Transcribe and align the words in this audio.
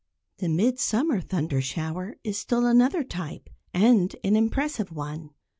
The 0.39 0.47
mid 0.49 0.79
summer 0.79 1.21
thundershower 1.21 2.15
is 2.23 2.35
still 2.35 2.65
another 2.65 3.03
type, 3.03 3.51
and 3.71 4.15
an 4.23 4.35
impressive 4.35 4.91
one. 4.91 5.29